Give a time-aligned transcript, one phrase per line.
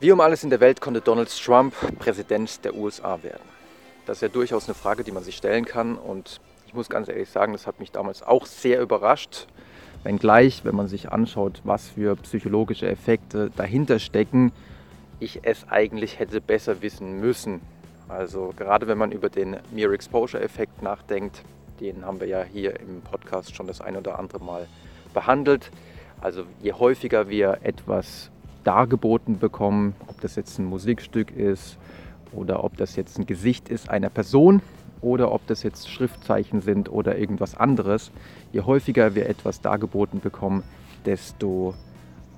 [0.00, 3.42] Wie um alles in der Welt konnte Donald Trump Präsident der USA werden?
[4.06, 5.96] Das ist ja durchaus eine Frage, die man sich stellen kann.
[5.96, 9.48] Und ich muss ganz ehrlich sagen, das hat mich damals auch sehr überrascht.
[10.04, 14.52] Wenngleich, wenn man sich anschaut, was für psychologische Effekte dahinter stecken,
[15.18, 17.60] ich es eigentlich hätte besser wissen müssen.
[18.06, 21.42] Also gerade wenn man über den Mere Exposure Effekt nachdenkt,
[21.80, 24.68] den haben wir ja hier im Podcast schon das ein oder andere Mal
[25.12, 25.72] behandelt.
[26.20, 28.30] Also je häufiger wir etwas
[28.68, 31.78] dargeboten bekommen, ob das jetzt ein Musikstück ist
[32.32, 34.60] oder ob das jetzt ein Gesicht ist einer Person
[35.00, 38.10] oder ob das jetzt Schriftzeichen sind oder irgendwas anderes.
[38.52, 40.64] Je häufiger wir etwas dargeboten bekommen,
[41.06, 41.72] desto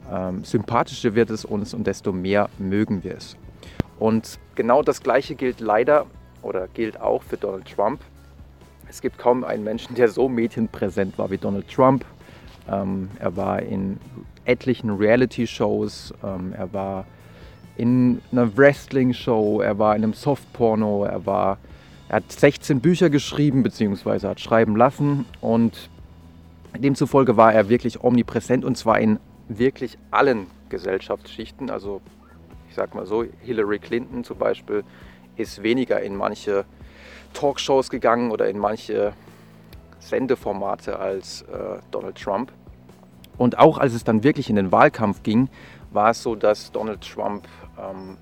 [0.08, 3.36] ähm, sympathischer wird es uns und desto mehr mögen wir es.
[3.98, 6.06] Und genau das Gleiche gilt leider
[6.42, 8.00] oder gilt auch für Donald Trump.
[8.88, 12.04] Es gibt kaum einen Menschen, der so medienpräsent war wie Donald Trump.
[12.70, 13.98] Ähm, er war in
[14.44, 17.04] etlichen Reality-Shows, ähm, er war
[17.76, 21.58] in einer Wrestling-Show, er war in einem Softporno, er war,
[22.08, 24.26] er hat 16 Bücher geschrieben bzw.
[24.26, 25.88] hat schreiben lassen und
[26.76, 31.70] demzufolge war er wirklich omnipräsent und zwar in wirklich allen Gesellschaftsschichten.
[31.70, 32.00] Also
[32.68, 34.84] ich sag mal so, Hillary Clinton zum Beispiel
[35.36, 36.64] ist weniger in manche
[37.32, 39.12] Talkshows gegangen oder in manche
[40.00, 42.52] Sendeformate als äh, Donald Trump.
[43.38, 45.48] Und auch als es dann wirklich in den Wahlkampf ging,
[45.92, 47.46] war es so, dass Donald Trump
[47.78, 48.16] ähm,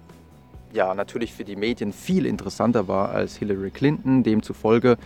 [0.73, 4.23] ja natürlich für die Medien viel interessanter war als Hillary Clinton.
[4.23, 4.97] Demzufolge,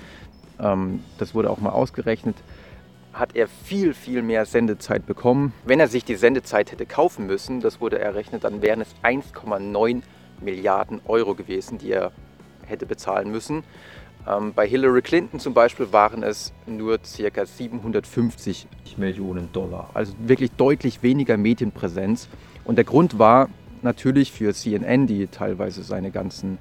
[0.61, 2.37] ähm, das wurde auch mal ausgerechnet,
[3.13, 5.53] hat er viel, viel mehr Sendezeit bekommen.
[5.65, 10.03] Wenn er sich die Sendezeit hätte kaufen müssen, das wurde errechnet, dann wären es 1,9
[10.41, 12.13] Milliarden Euro gewesen, die er
[12.67, 13.65] hätte bezahlen müssen.
[14.27, 17.47] Ähm, bei Hillary Clinton zum Beispiel waren es nur ca.
[17.47, 19.91] 750 Millionen Dollar.
[19.95, 22.29] Also wirklich deutlich weniger Medienpräsenz.
[22.65, 23.49] Und der Grund war
[23.83, 26.59] natürlich für CNN, die teilweise seine ganzen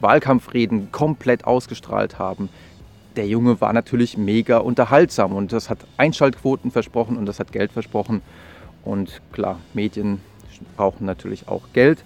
[0.00, 2.48] Wahlkampfreden komplett ausgestrahlt haben.
[3.16, 7.72] Der Junge war natürlich mega unterhaltsam und das hat Einschaltquoten versprochen und das hat Geld
[7.72, 8.22] versprochen.
[8.84, 10.20] Und klar, Medien
[10.76, 12.04] brauchen natürlich auch Geld.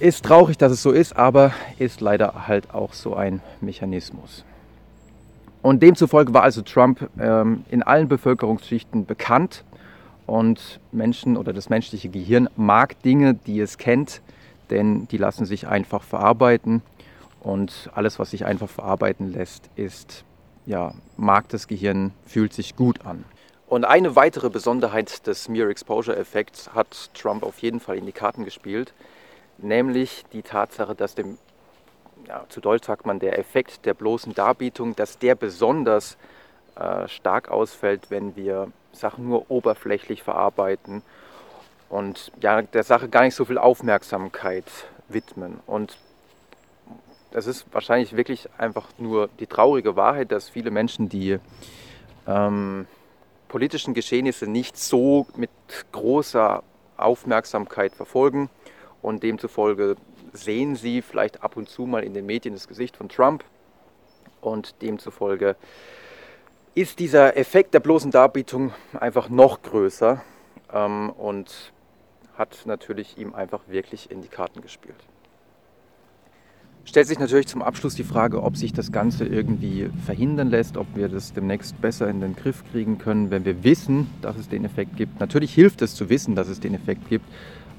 [0.00, 4.44] Ist traurig, dass es so ist, aber ist leider halt auch so ein Mechanismus.
[5.60, 9.64] Und demzufolge war also Trump ähm, in allen Bevölkerungsschichten bekannt
[10.24, 14.22] und Menschen oder das menschliche Gehirn mag Dinge, die es kennt,
[14.70, 16.82] denn die lassen sich einfach verarbeiten
[17.40, 20.22] und alles, was sich einfach verarbeiten lässt, ist,
[20.64, 23.24] ja, mag das Gehirn, fühlt sich gut an.
[23.66, 28.12] Und eine weitere Besonderheit des Mere Exposure Effekts hat Trump auf jeden Fall in die
[28.12, 28.94] Karten gespielt
[29.58, 31.38] nämlich die Tatsache, dass dem,
[32.26, 36.16] ja, zu Deutsch sagt man, der Effekt der bloßen Darbietung, dass der besonders
[36.76, 41.02] äh, stark ausfällt, wenn wir Sachen nur oberflächlich verarbeiten
[41.88, 44.64] und ja, der Sache gar nicht so viel Aufmerksamkeit
[45.08, 45.60] widmen.
[45.66, 45.98] Und
[47.30, 51.38] das ist wahrscheinlich wirklich einfach nur die traurige Wahrheit, dass viele Menschen die
[52.26, 52.86] ähm,
[53.48, 55.50] politischen Geschehnisse nicht so mit
[55.92, 56.62] großer
[56.96, 58.50] Aufmerksamkeit verfolgen
[59.08, 59.96] und demzufolge
[60.32, 63.42] sehen sie vielleicht ab und zu mal in den Medien das Gesicht von Trump
[64.40, 65.56] und demzufolge
[66.74, 70.22] ist dieser Effekt der bloßen Darbietung einfach noch größer
[70.72, 71.72] ähm, und
[72.36, 74.94] hat natürlich ihm einfach wirklich in die Karten gespielt.
[76.84, 80.86] Stellt sich natürlich zum Abschluss die Frage, ob sich das Ganze irgendwie verhindern lässt, ob
[80.94, 84.64] wir das demnächst besser in den Griff kriegen können, wenn wir wissen, dass es den
[84.64, 85.18] Effekt gibt.
[85.18, 87.26] Natürlich hilft es zu wissen, dass es den Effekt gibt,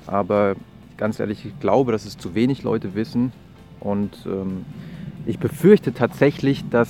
[0.05, 0.55] aber
[0.99, 3.31] ganz ehrlich, ich glaube, dass es zu wenig Leute wissen.
[3.79, 4.65] Und ähm,
[5.25, 6.89] ich befürchte tatsächlich, dass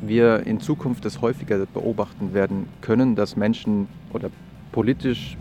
[0.00, 4.30] wir in Zukunft das häufiger beobachten werden können, dass Menschen oder
[4.70, 5.36] politisch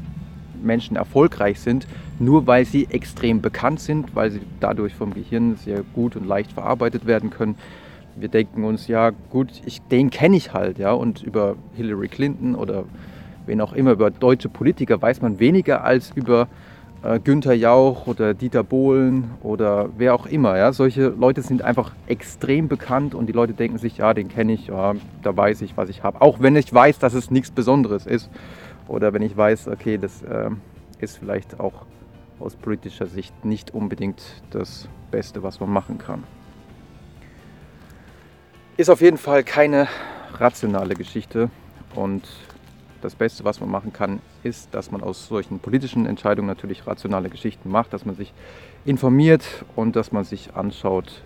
[0.64, 1.88] Menschen erfolgreich sind,
[2.18, 6.54] nur weil sie extrem bekannt sind, weil sie dadurch vom Gehirn sehr gut und leicht
[6.54, 7.56] verarbeitet werden können.
[8.16, 12.56] Wir denken uns, ja gut, ich, den kenne ich halt, ja, und über Hillary Clinton
[12.56, 12.86] oder
[13.46, 16.48] wen auch immer, über deutsche Politiker weiß man weniger als über
[17.06, 20.58] äh, Günther Jauch oder Dieter Bohlen oder wer auch immer.
[20.58, 20.74] Ja?
[20.74, 24.68] Solche Leute sind einfach extrem bekannt und die Leute denken sich, ja, den kenne ich,
[24.68, 26.22] ja, da weiß ich, was ich habe.
[26.22, 28.30] Auch wenn ich weiß, dass es nichts Besonderes ist
[28.88, 30.50] oder wenn ich weiß, okay, das äh,
[31.00, 31.86] ist vielleicht auch
[32.40, 36.24] aus politischer Sicht nicht unbedingt das Beste, was man machen kann.
[38.78, 39.88] Ist auf jeden Fall keine
[40.38, 41.50] rationale Geschichte
[41.96, 42.28] und
[43.02, 47.30] das Beste, was man machen kann, ist, dass man aus solchen politischen Entscheidungen natürlich rationale
[47.30, 48.34] Geschichten macht, dass man sich
[48.86, 49.44] informiert
[49.76, 51.22] und dass man sich anschaut,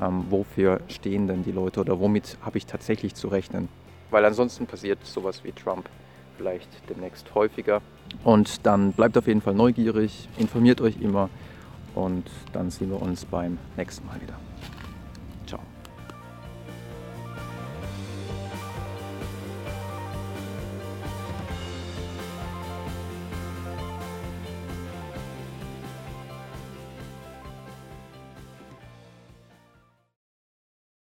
[0.00, 3.68] ähm, wofür stehen denn die Leute oder womit habe ich tatsächlich zu rechnen.
[4.10, 5.88] Weil ansonsten passiert sowas wie Trump
[6.36, 7.82] vielleicht demnächst häufiger
[8.24, 11.28] Und dann bleibt auf jeden Fall neugierig, informiert euch immer
[11.94, 14.34] und dann sehen wir uns beim nächsten Mal wieder.